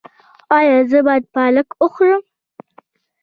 ایا 0.57 0.77
زه 0.89 0.99
باید 1.05 1.25
پالک 1.33 1.67
وخورم؟ 1.83 2.23